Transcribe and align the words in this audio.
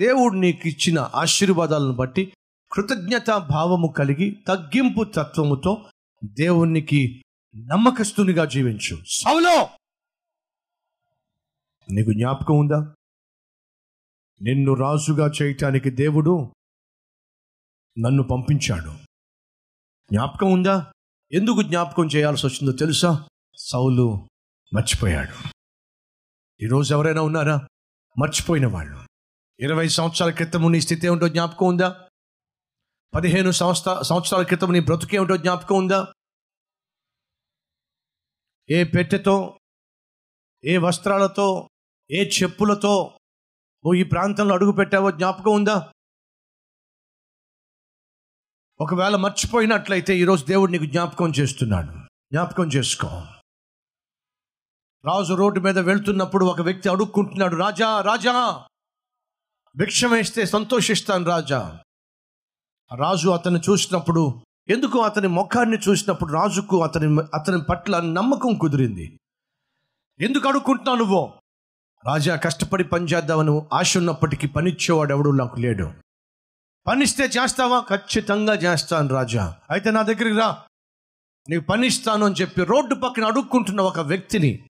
దేవుడు 0.00 0.34
నీకు 0.34 0.68
ఇచ్చిన 0.68 0.98
ఆశీర్వాదాలను 0.98 1.92
బట్టి 1.92 2.32
కృతజ్ఞత 2.72 3.30
భావము 3.30 3.94
కలిగి 3.98 4.44
తగ్గింపు 4.48 5.04
తత్వముతో 5.04 5.90
దేవునికి 6.24 7.22
నమ్మకస్తునిగా 7.56 8.44
జీవించు. 8.44 9.02
సౌలో! 9.08 9.68
నీకు 11.90 12.12
జ్ఞాపకం 12.12 12.58
ఉందా? 12.58 12.94
నిన్ను 14.42 14.74
రాజుగా 14.74 15.30
చేయటానికి 15.42 15.90
దేవుడు 15.90 16.52
నన్ను 17.98 18.22
పంపించాడు. 18.22 18.90
జ్ఞాపకం 20.12 20.52
ఉందా? 20.52 20.92
ఎందుకు 21.32 21.62
జ్ఞాపకం 21.62 22.06
చేయాల్సి 22.06 22.46
వచ్చిందో 22.46 22.72
తెలుసా? 22.72 23.28
సౌలు 23.56 24.28
మర్చిపోయాడు. 24.74 25.48
ఈరోజు 26.64 26.94
ఎవరైనా 26.94 27.22
ఉన్నారా? 27.22 27.56
మర్చిపోయిన 28.18 28.66
వాళ్ళు. 28.66 29.09
ఇరవై 29.60 29.88
సంవత్సరాల 29.88 30.30
క్రితం 30.30 30.72
నీ 30.72 30.80
స్థితి 30.80 31.06
ఏమిటో 31.06 31.28
జ్ఞాపకం 31.28 31.66
ఉందా? 31.66 32.08
పదిహేను 33.14 33.50
సంవత్సర 33.50 34.02
సంవత్సరాల 34.02 34.42
క్రితం 34.42 34.72
నీ 34.72 34.80
బ్రతుకేమిటో 34.80 35.36
జ్ఞాపకం 35.36 35.76
ఉందా? 35.76 36.14
ఏ 38.68 38.84
పెట్టెతో 38.84 39.58
ఏ 40.64 40.78
వస్త్రాలతో 40.78 41.68
ఏ 42.10 42.24
చెప్పులతో 42.24 43.18
నువ్వు 43.84 43.94
ఈ 43.94 44.02
ప్రాంతంలో 44.02 44.54
అడుగు 44.54 44.72
పెట్టావో 44.72 45.10
జ్ఞాపకం 45.10 45.52
ఉందా? 45.52 45.92
ఒకవేళ 48.80 49.16
మర్చిపోయినట్లయితే 49.16 50.16
ఈరోజు 50.16 50.44
దేవుడు 50.44 50.72
నీకు 50.72 50.84
జ్ఞాపకం 50.84 51.30
చేస్తున్నాడు. 51.30 51.92
జ్ఞాపకం 52.32 52.68
చేసుకో. 52.76 53.06
రాజు 55.04 55.34
రోడ్డు 55.34 55.60
మీద 55.60 55.78
వెళ్తున్నప్పుడు 55.78 56.44
ఒక 56.44 56.60
వ్యక్తి 56.60 56.88
అడుక్కుంటున్నాడు 56.88 57.56
రాజా 57.56 58.00
రాజా! 58.00 58.66
భిక్షం 59.76 60.10
వేస్తే 60.10 60.46
సంతోషిస్తాను 60.46 61.24
రాజా. 61.24 61.78
రాజు 62.96 63.28
అతన్ని 63.28 63.60
చూసినప్పుడు 63.70 64.42
ఎందుకు 64.68 64.98
అతని 64.98 65.28
ముఖాన్ని 65.28 65.78
చూసినప్పుడు 65.88 66.32
రాజుకు 66.32 66.82
అతని 66.82 67.18
అతని 67.34 67.62
పట్ల 67.62 68.00
నమ్మకం 68.00 68.54
కుదిరింది? 68.54 69.18
ఎందుకు 70.20 70.48
అడుక్కుంటున్నావు 70.48 70.96
నువ్వు? 70.96 71.32
రాజా 72.06 72.36
కష్టపడి 72.36 72.84
పని 72.84 73.04
చేద్దామని 73.04 73.60
ఆశ 73.72 73.96
ఉన్నప్పటికీ 73.96 74.46
పనిచ్చేవాడు 74.46 75.12
ఎవడు 75.12 75.30
నాకు 75.30 75.60
లేడు. 75.60 75.92
పనిస్తే 76.86 77.24
చేస్తావా? 77.24 77.80
ఖచ్చితంగా 77.80 78.54
చేస్తాను 78.54 79.08
రాజా. 79.08 79.56
అయితే 79.70 79.90
నా 79.90 80.02
దగ్గరికి 80.02 80.38
రా. 80.38 80.64
నీకు 81.48 81.64
పనిస్తాను 81.64 82.26
అని 82.26 82.34
చెప్పి 82.34 82.64
రోడ్డు 82.64 82.94
పక్కన 82.94 83.24
అడుక్కుంటున్న 83.24 83.80
ఒక 83.80 83.98
వ్యక్తిని 83.98 84.69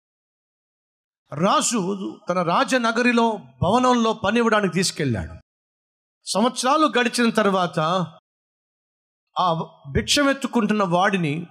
రాజు 1.35 2.19
తన 2.29 2.43
రాజనగరిలో 2.43 3.39
భవనంలో 3.63 4.13
పని 4.13 4.39
ఇవ్వడానికి 4.39 4.75
తీసుకెళ్ళాడు. 4.75 5.35
సంవత్సరాలు 6.25 6.87
గడిచిన 6.87 7.31
తర్వాత 7.31 7.81
ఆ 9.39 9.71
భిక్షమెత్తుకుంటున్న 9.93 10.83
వాడిని 10.83 11.47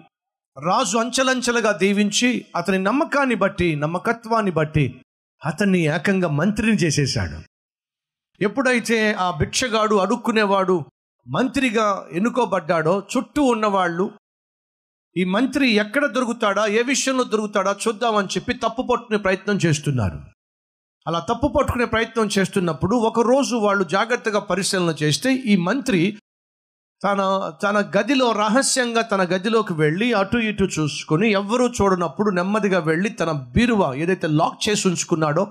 రాజు 0.65 0.97
అంచెలంచెలుగా 0.97 1.71
దీవించి 1.71 2.45
అతని 2.55 2.79
నమ్మకాన్ని 2.79 3.35
బట్టి 3.35 3.75
నమ్మకత్వాన్ని 3.75 4.51
బట్టి 4.51 5.01
అతన్ని 5.45 5.79
ఏకంగా 5.79 6.27
మంత్రిని 6.27 6.77
చేసేశాడు. 6.77 7.41
ఎప్పుడైతే 8.43 9.13
ఆ 9.13 9.31
భిక్షగాడు 9.31 9.95
అడుక్కునేవాడు 9.95 10.85
మంత్రిగా 11.27 12.07
ఎన్నుకోబడ్డాడో 12.11 13.03
చుట్టూ 13.17 13.43
ఉన్నవాళ్ళు 13.43 14.18
ఈ 15.19 15.23
మంత్రి 15.23 15.67
ఎక్కడ 15.73 16.05
దొరుకుతాడా? 16.05 16.65
ఏ 16.65 16.81
విషయంలో 16.81 17.23
దొరుకుతాడా? 17.23 17.75
చూద్దామని 17.87 18.27
చెప్పి 18.27 18.53
తప్పు 18.53 18.81
పట్టుకునే 18.81 19.17
ప్రయత్నం 19.17 19.57
చేస్తున్నారు. 19.65 20.19
అలా 21.07 21.19
తప్పు 21.19 21.47
పట్టుకునే 21.47 21.85
ప్రయత్నం 21.85 22.29
చేస్తున్నప్పుడు 22.37 22.95
ఒకరోజు 22.95 23.55
వాళ్ళు 23.55 23.83
జాగ్రత్తగా 23.83 24.39
పరిశీలన 24.39 24.95
చేస్తే 25.03 25.33
ఈ 25.33 25.55
మంత్రి 25.55 26.17
తన 27.03 27.19
తన 27.63 27.91
గదిలో 27.97 28.31
రహస్యంగా 28.31 29.01
తన 29.01 29.23
గదిలోకి 29.23 29.73
వెళ్ళి 29.73 30.13
అటు 30.13 30.37
ఇటు 30.37 30.63
చూసుకొని 30.63 31.31
ఎవ్వరూ 31.31 31.67
చూడనప్పుడు 31.67 32.29
నెమ్మదిగా 32.29 32.79
వెళ్ళి 32.79 33.09
తన 33.09 33.31
బీరువా 33.31 33.93
ఏదైతే 33.93 34.27
లాక్ 34.27 34.69
చేసి 34.69 34.87
ఉంచుకున్నాడో 34.87 35.47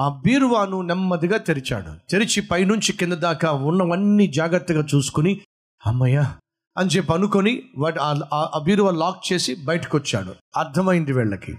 ఆ 0.00 0.20
బీరువాను 0.24 0.82
నెమ్మదిగా 0.82 1.36
తెరిచాడు. 1.38 2.10
తెరిచి 2.10 2.40
పైనుంచి 2.42 2.92
కింద 2.92 3.12
దాకా 3.12 3.52
ఉన్నవన్నీ 3.52 4.26
జాగ్రత్తగా 4.26 4.86
చూసుకుని 4.94 5.40
అమ్మయ్య 5.86 6.34
అని 6.76 6.90
చెప్పి 6.90 7.12
అనుకొని 7.12 7.62
వాటి 7.78 7.98
ఆ- 7.98 8.28
ఆ- 8.32 8.58
బీరువా 8.64 8.90
లాక్ 8.90 9.32
చేసి 9.32 9.54
బయటకు 9.54 9.96
వచ్చాడు 9.96 10.34
అర్థమైంది 10.56 11.12
వీళ్ళకి. 11.12 11.58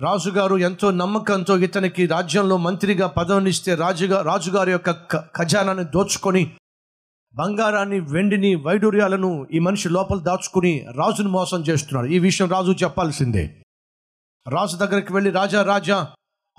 రాజుగారు 0.00 0.56
ఎంతో 0.56 0.90
నమ్మకంతో 0.90 1.58
ఇతనికి 1.58 2.06
రాజ్యంలో 2.06 2.56
మంత్రిగా 2.56 3.06
పదవినిస్తే 3.06 3.74
రాజుగా 3.74 4.22
రాజుగారి 4.22 4.72
యొక్క 4.72 4.90
ఖజానాన్ని 5.36 5.84
దోచుకొని 5.84 6.56
బంగారాన్ని 7.34 8.00
వెండిని 8.00 8.54
వైడూర్యాలను 8.54 9.46
ఈ 9.52 9.58
మనిషి 9.58 9.88
లోపల 9.88 10.18
దాచుకుని 10.18 10.86
రాజును 10.94 11.28
మోసం 11.28 11.60
చేస్తున్నాడు. 11.60 12.06
ఈ 12.06 12.18
విషయం 12.18 12.48
రాజు 12.48 12.72
చెప్పాల్సిందే. 12.72 13.56
రాజు 14.48 14.76
దగ్గరికి 14.76 15.12
వెళ్ళి 15.12 15.30
రాజా 15.30 15.62
రాజా 15.62 16.08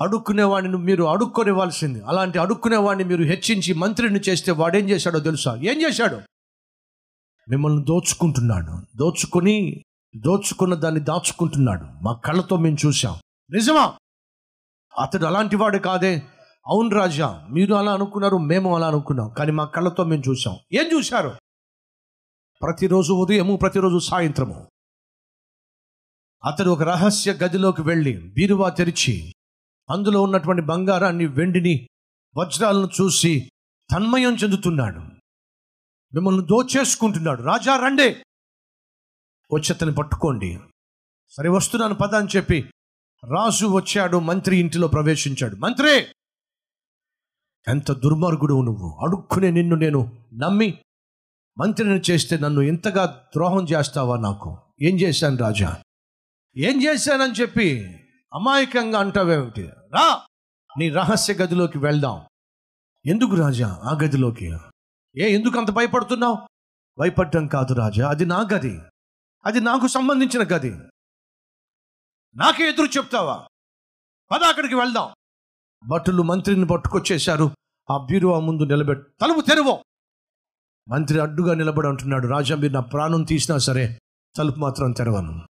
అడుక్కునేవాడిని 0.02 0.78
మీరు 0.78 1.04
అడుక్కొనివ్వాల్సింది. 1.04 2.04
అలాంటి 2.08 2.40
అడుక్కునేవాడిని 2.40 3.10
మీరు 3.10 3.24
హెచ్చించి 3.24 3.74
మంత్రిని 3.74 4.20
చేస్తే 4.20 4.52
వాడేం 4.52 4.90
చేశాడో 4.90 5.20
తెలుసా? 5.20 5.56
ఏం 5.56 5.82
చేశాడు? 5.82 6.22
మిమ్మల్ని 7.50 7.86
దోచుకుంటున్నాడు. 7.86 8.98
దోచుకొని 8.98 9.84
దోచుకున్న 10.16 10.76
దాన్ని 10.76 11.02
దాచుకుంటున్నాడు. 11.02 12.04
మా 12.04 12.14
కళ్ళతో 12.14 12.58
మేము 12.58 12.78
చూసాం 12.86 13.20
నిజమా? 13.52 13.98
అతడు 15.02 15.26
అలాంటి 15.26 15.56
వాడు 15.56 15.78
కాదే. 15.78 16.16
అవును 16.68 16.90
రాజా 16.90 17.48
మీరు 17.52 17.76
అలా 17.76 17.94
అనుకున్నారు 17.94 18.38
మేము 18.38 18.76
అలా 18.76 18.88
అనుకున్నాం. 18.88 19.30
కానీ 19.30 19.52
మా 19.52 19.66
కళ్ళతో 19.66 20.04
మేము 20.04 20.24
చూసాం 20.30 20.58
ఏం 20.74 20.98
చూశారు? 20.98 21.30
ప్రతిరోజు 22.62 23.14
ఉదయము 23.14 23.56
ప్రతిరోజు 23.56 24.00
సాయంత్రము. 24.00 24.68
అతడు 26.46 26.70
ఒక 26.70 26.82
రహస్య 26.82 27.34
గదిలోకి 27.34 27.82
వెళ్ళి 27.82 28.34
బీరువా 28.34 28.70
తెరిచి 28.70 29.34
అందులో 29.90 30.22
ఉన్నటువంటి 30.22 30.62
బంగారాన్ని 30.62 31.26
వెండిని 31.26 31.88
వజ్రాలను 32.38 32.90
చూసి 33.02 33.52
తన్మయం 33.92 34.36
చెందుతున్నాడు. 34.36 35.15
మిమ్మల్ని 36.16 36.46
దోచేసుకుంటున్నాడు. 36.46 37.42
రాజా 37.42 37.76
రండే. 37.76 38.26
వచ్చేతని 39.54 39.94
పట్టుకోండి. 39.96 40.60
సరే 41.30 41.50
వస్తున్నాను 41.50 41.96
పద 41.96 42.16
అని 42.16 42.28
చెప్పి 42.36 42.70
రాజు 43.24 43.66
వచ్చాడు 43.66 44.18
మంత్రి 44.20 44.58
ఇంటిలో 44.58 44.88
ప్రవేశించాడు. 44.88 45.56
మంత్రి! 45.56 46.08
ఎంత 47.68 47.92
దుర్మార్గుడు 47.92 48.62
నువ్వు. 48.62 48.98
అడుక్కునే 49.06 49.52
నిన్ను 49.52 49.76
నేను 49.76 50.26
నమ్మి 50.34 50.80
మంత్రిని 51.58 52.02
చేస్తే 52.12 52.38
నన్ను 52.38 52.62
ఇంతగా 52.62 53.06
ద్రోహం 53.06 53.64
చేస్తావా 53.64 54.18
నాకు? 54.18 54.58
ఏం 54.82 55.00
చేశాను 55.00 55.38
రాజా? 55.38 55.82
ఏం 56.58 56.84
చేశానని 56.84 57.34
చెప్పి 57.34 57.96
అమాయకంగా 58.34 59.00
అంటావేమిటి? 59.00 59.64
రా! 59.68 60.22
నీ 60.78 60.90
రహస్య 60.90 61.34
గదిలోకి 61.34 61.78
వెళ్దాం. 61.78 62.26
ఎందుకు 63.06 63.36
రాజా 63.36 63.68
ఆ 63.84 63.98
గదిలోకి? 64.04 64.58
ఏ 65.18 65.34
ఎందుకు 65.34 65.60
అంత 65.60 65.72
భయపడుతున్నావు? 65.72 66.38
భయపడటం 66.98 67.48
కాదు 67.48 67.74
రాజా 67.74 68.10
అది 68.10 68.26
నా 68.26 68.40
గది. 68.54 68.80
అది 69.46 69.60
నాకు 69.60 69.88
సంబంధించిన 69.88 70.44
గది. 70.44 70.72
నాకే 72.36 72.70
ఎదురు 72.70 72.98
చెప్తావా? 72.98 73.48
పద 74.32 74.44
అక్కడికి 74.44 74.76
వెళ్దాం. 74.76 75.14
భటులు 75.88 76.24
మంత్రిని 76.24 76.68
పట్టుకొచ్చేశారు. 76.68 77.52
ఆ 77.92 77.98
బీరువా 77.98 78.40
ముందు 78.40 78.64
నిలబెట్ 78.64 79.08
తలుపు 79.22 79.42
తెరువు. 79.42 79.84
మంత్రి 80.88 81.20
అడ్డుగా 81.20 81.54
నిలబడి 81.54 81.88
అంటున్నాడు 81.88 82.28
రాజా 82.28 82.56
మీరు 82.56 82.74
నా 82.74 82.80
ప్రాణం 82.80 83.24
తీసినా 83.24 83.58
సరే 83.58 84.00
తలుపు 84.38 84.60
మాత్రం 84.60 84.92
తెరవను. 84.92 85.48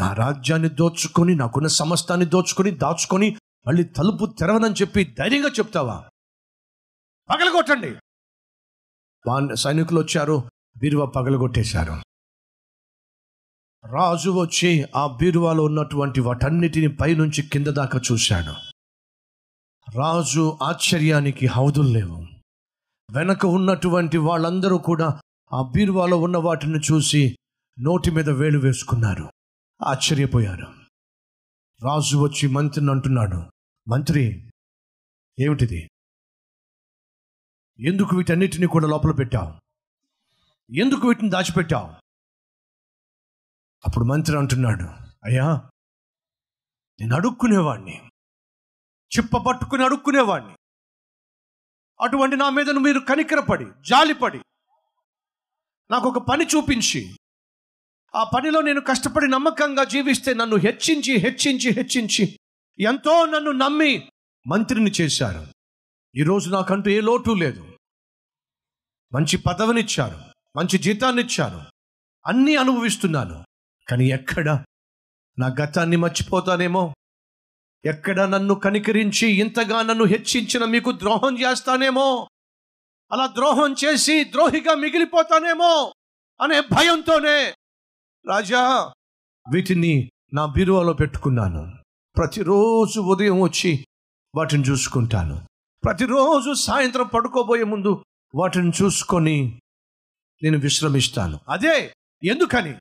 నా 0.00 0.12
రాజ్యాన్ని 0.12 0.68
దోచుకొని 0.68 1.34
నాకున్న 1.34 1.66
సమస్తాన్ని 1.66 2.26
దోచుకొని 2.26 2.70
దాచుకొని 2.70 3.38
మళ్ళీ 3.66 3.82
తలుపు 3.82 4.34
తెరవనని 4.38 4.74
చెప్పి 4.74 5.16
ధైర్యంగా 5.18 5.48
చెప్తావా? 5.48 6.08
పగలగొట్టండి. 7.30 7.96
సైనికులు 9.54 10.00
వచ్చారు 10.00 10.50
బీరువా 10.76 11.06
పగలగొట్టేశారు. 11.06 11.92
రాజు 13.92 14.30
వచ్చి 14.30 14.84
ఆ 14.96 15.06
బీరువాలో 15.06 15.64
ఉన్నటువంటి 15.64 16.20
వాటన్నిటిని 16.20 16.96
పైనుంచి 16.96 17.42
కింద 17.42 17.66
దాకా 17.66 18.00
చూశాడు. 18.12 18.54
రాజు 19.96 20.58
ఆశ్చర్యానికి 20.62 21.46
హౌదులు 21.46 21.88
లేవు. 21.88 22.26
వెనక 23.12 23.46
ఉన్నటువంటి 23.46 24.18
వాళ్ళందరూ 24.18 24.78
కూడా 24.78 25.20
ఆ 25.52 25.62
బీరువాలో 25.62 26.20
ఉన్న 26.20 26.36
వాటిని 26.36 26.78
చూసి 26.78 27.38
నోటి 27.80 28.10
మీద 28.10 28.28
వేలు 28.30 28.58
వేసుకున్నారు. 28.58 29.32
ఆశ్చర్యపోయారు. 29.82 30.66
రాజు 31.84 32.16
వచ్చి 32.16 32.48
మంత్రిని 32.48 32.90
అంటున్నాడు. 32.90 33.42
మంత్రి 33.88 34.50
ఏమిటిది? 35.40 35.90
ఎందుకు 37.80 38.16
వీటన్నిటిని 38.16 38.66
కూడా 38.66 38.88
లోపల 38.88 39.12
పెట్టావు? 39.12 39.52
ఎందుకు 40.74 41.08
వీటిని 41.08 41.30
దాచిపెట్టావు? 41.30 41.88
అప్పుడు 43.84 44.04
మంత్రి 44.04 44.38
అంటున్నాడు 44.38 44.84
అయ్యా 45.24 45.70
నేను 47.00 47.16
అడుక్కునేవాడిని 47.16 48.08
చిప్ప 49.18 49.36
పట్టుకుని 49.36 49.84
అడుక్కునేవాడిని 49.84 50.56
అటువంటి 52.00 52.36
నా 52.36 52.50
మీదను 52.50 52.80
మీరు 52.80 53.00
కనికరపడి 53.00 53.64
జాలిపడి 53.64 54.40
నాకు 55.90 56.08
ఒక 56.08 56.26
పని 56.30 56.44
చూపించి 56.44 57.16
ఆ 58.14 58.24
పనిలో 58.24 58.60
నేను 58.60 58.80
కష్టపడి 58.80 59.28
నమ్మకంగా 59.28 59.84
జీవిస్తే 59.84 60.34
నన్ను 60.34 60.56
హెచ్చించి 60.56 61.16
హెచ్చించి 61.16 61.70
హెచ్చించి 61.70 62.38
ఎంతో 62.78 63.26
నన్ను 63.26 63.50
నమ్మి 63.50 64.08
మంత్రిని 64.46 64.90
చేశారు. 65.00 65.51
ఈరోజు 66.16 66.50
నాకంటూ 66.50 66.90
ఏ 66.90 67.00
లోటు 67.00 67.30
లేదు. 67.30 67.76
మంచి 69.12 69.36
పదవినిచ్చారు 69.36 70.20
మంచి 70.56 70.78
జీతాన్ని 70.78 71.22
ఇచ్చారు 71.22 71.60
అన్నీ 72.26 72.56
అనుభవిస్తున్నాను. 72.56 73.44
కానీ 73.88 74.10
ఎక్కడ 74.10 74.64
నా 75.38 75.46
గతాన్ని 75.46 75.96
మర్చిపోతానేమో? 75.96 76.94
ఎక్కడ 77.84 78.20
నన్ను 78.20 78.54
కనికరించి 78.54 79.28
ఇంతగా 79.28 79.82
నన్ను 79.82 80.04
హెచ్చించిన 80.04 80.64
మీకు 80.64 80.92
ద్రోహం 80.92 81.40
చేస్తానేమో? 81.40 82.28
అలా 83.12 83.26
ద్రోహం 83.26 83.74
చేసి 83.84 84.24
ద్రోహిగా 84.24 84.74
మిగిలిపోతానేమో? 84.74 85.94
అనే 86.40 86.60
భయంతోనే. 86.60 87.54
రాజా 88.28 88.92
వీటిని 89.52 90.10
నా 90.34 90.46
బీరువాలో 90.46 90.92
పెట్టుకున్నాను. 90.92 91.72
ప్రతిరోజు 92.16 93.00
ఉదయం 93.00 93.40
వచ్చి 93.40 93.86
వాటిని 94.34 94.64
చూసుకుంటాను. 94.64 95.46
ప్రతిరోజు 95.84 96.54
సాయంత్రం 96.54 97.06
పడుకోబోయే 97.06 97.64
ముందు 97.64 98.04
వాటిని 98.34 98.72
చూసుకొని 98.82 99.60
నేను 100.42 100.58
విశ్రమిస్తాను. 100.58 101.40
అదే 101.48 101.94
ఎందుకని? 102.24 102.72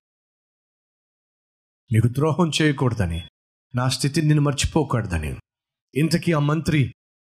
నీకు 1.94 2.08
ద్రోహం 2.08 2.52
చేయకూడదని 2.62 3.28
నా 3.76 3.90
స్థితిని 3.90 4.28
నేను 4.28 4.42
మర్చిపోకూడదని. 4.42 5.40
ఇంతకీ 5.96 6.32
ఆ 6.34 6.40
మంత్రి 6.40 6.94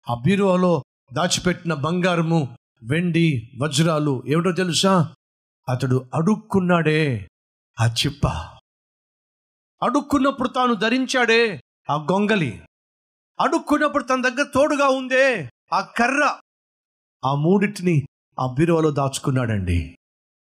ఆ 0.10 0.14
బీరువాలో 0.14 0.84
దాచిపెట్టిన 1.14 1.74
బంగారము 1.74 2.58
వెండి 2.84 3.52
వజ్రాలు 3.62 4.24
ఏమిటో 4.28 4.52
తెలుసా? 4.52 5.16
అతడు 5.70 6.10
అడుక్కున్నాడే 6.14 7.30
ఆ 7.80 7.86
చిప్ప. 7.88 8.28
అడుక్కున్నప్పుడు 9.84 10.50
తాను 10.50 10.74
ధరించాడే 10.74 11.62
ఆ 11.90 11.96
గొంగలి. 11.96 12.62
అడుక్కున్నప్పుడు 13.40 14.04
తన 14.04 14.22
దగ్గర 14.22 14.52
తోడుగా 14.54 14.88
ఉందే 14.88 15.50
ఆ 15.74 15.82
కర్ర 15.82 16.40
ఆ 17.26 17.36
మూడింటిని 17.36 18.06
ఆ 18.40 18.54
బీరువాలో 18.54 18.92
దాచుకున్నాడండి. 18.92 19.98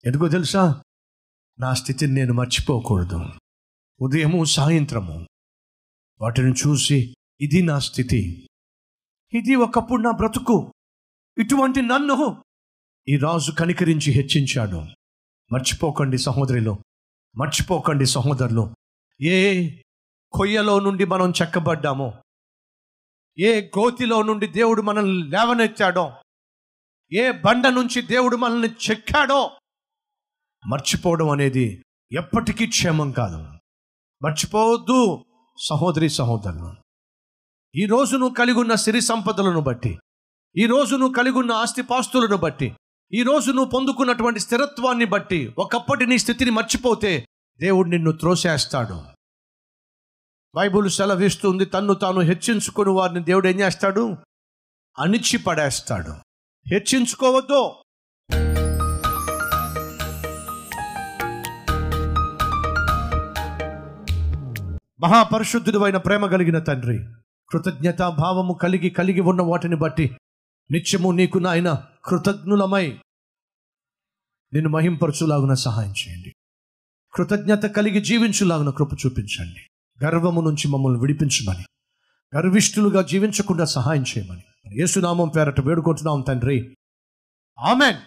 ఎందుకో 0.05 0.27
తెలుసా? 0.27 0.83
నా 1.59 1.73
స్థితిని 1.73 2.13
నేను 2.13 2.33
మర్చిపోకూడదు. 2.33 3.25
ఉదయము 4.01 4.43
సాయంత్రము. 4.43 5.27
వాటిని 6.21 6.51
చూసి 6.51 7.15
ఇది 7.41 7.61
నా 7.61 7.79
స్థితి. 7.79 8.49
ఇది 9.33 9.55
ఒకప్పుడు 9.55 10.01
నా 10.01 10.11
బ్రతుకు. 10.11 10.73
ఇటువంటి 11.37 11.81
నన్ను 11.81 12.43
ఈ 13.07 13.17
రాజు 13.17 13.51
కనికరించి 13.51 14.11
హెచ్చించాడు. 14.11 14.77
మర్చిపోకండి 15.53 16.17
సహోదరిలో. 16.17 16.79
మర్చిపోకండి 17.35 18.05
సహోదరులు. 18.05 18.75
ఏ 19.21 19.69
కొయ్యలో 20.31 20.79
నుండి 20.79 21.05
మనం 21.05 21.33
చెక్కబడ్డామో 21.41 22.13
ఏ 23.39 23.61
గోతిలో 23.61 24.21
నుండి 24.21 24.47
దేవుడు 24.47 24.81
మనల్ని 24.81 25.29
లేవనెత్తాడో 25.29 26.11
ఏ 27.13 27.31
బండ 27.31 27.67
నుంచి 27.67 28.01
దేవుడు 28.01 28.35
మనల్ని 28.35 28.67
చెక్కాడో 28.67 29.51
మర్చిపోవడం 30.67 31.29
అనేది 31.29 31.83
ఎప్పటికీ 32.11 32.67
క్షేమం 32.67 33.11
కాదు. 33.11 33.47
మర్చిపోవద్దు 34.23 35.25
సహోదరి 35.61 36.09
సహోదరులు. 36.09 36.75
ఈ 37.75 37.85
నువ్వు 37.85 38.33
కలిగి 38.33 38.59
ఉన్న 38.59 38.75
సిరి 38.75 39.01
సంపదలను 39.01 39.61
బట్టి 39.61 39.99
ఈ 40.57 40.67
నువ్వు 40.67 41.13
కలిగి 41.13 41.37
ఉన్న 41.37 41.51
ఆస్తిపాస్తులను 41.51 42.37
బట్టి 42.37 42.77
ఈ 43.13 43.23
రోజు 43.23 43.51
నువ్వు 43.51 43.71
పొందుకున్నటువంటి 43.71 44.39
స్థిరత్వాన్ని 44.39 45.05
బట్టి 45.05 45.53
ఒకప్పటి 45.57 46.05
నీ 46.05 46.17
స్థితిని 46.17 46.51
మర్చిపోతే 46.51 47.27
దేవుడు 47.59 47.89
నిన్ను 47.89 48.11
త్రోసేస్తాడు. 48.11 49.14
బైబుల్ 50.55 50.89
సెలవిస్తుంది 50.89 51.65
తన్ను 51.65 51.93
తాను 51.93 52.19
హెచ్చించుకుని 52.19 52.89
వారిని 52.89 53.23
దేవుడు 53.23 53.47
ఏం 53.47 53.59
చేస్తాడు? 53.59 54.17
అణిచి 54.99 55.37
పడేస్తాడు 55.37 56.11
హెచ్చించుకోవద్దు. 56.67 57.73
మహాపరిశుద్ధుడు 64.99 65.79
అయిన 65.79 65.97
ప్రేమ 65.97 66.25
కలిగిన 66.25 66.59
తండ్రి 66.59 66.99
కృతజ్ఞతా 67.49 68.09
భావము 68.09 68.53
కలిగి 68.53 68.89
కలిగి 68.89 69.19
ఉన్న 69.19 69.41
వాటిని 69.41 69.75
బట్టి 69.75 70.17
నిత్యము 70.71 71.11
నీకు 71.11 71.37
నాయన 71.37 71.83
కృతజ్ఞులమై 72.05 72.87
నిన్ను 74.53 74.69
మహింపరచులాగున 74.69 75.53
సహాయం 75.53 75.91
చేయండి. 75.91 76.33
కృతజ్ఞత 77.13 77.65
కలిగి 77.65 78.01
జీవించులాగున 78.01 78.69
కృప 78.69 78.93
చూపించండి. 78.93 79.74
గర్వము 80.03 80.41
నుంచి 80.41 80.67
మమ్మల్ని 80.67 80.99
విడిపించమని 80.99 81.65
గర్విష్ఠులుగా 82.37 83.01
జీవించకుండా 83.01 83.65
సహాయం 83.65 84.03
చేయమని. 84.03 84.43
యేసునామం 84.79 85.29
పేరట 85.29 85.61
వేడుకుంటున్నాం 85.61 86.21
తండ్రి. 86.21 86.77
ఆమెన్. 87.59 87.97